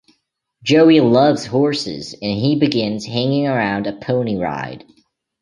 [0.63, 4.83] Joey loves horses, and he begins hanging around a pony ride.